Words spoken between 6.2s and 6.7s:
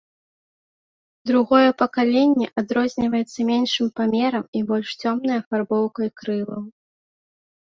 крылаў.